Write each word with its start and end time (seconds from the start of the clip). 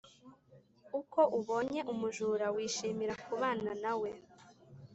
Uko 0.99 1.19
ubonye 1.39 1.81
umujura 1.93 2.45
wishimira 2.55 3.13
kubana 3.25 3.71
na 3.83 3.93
we. 3.99 4.09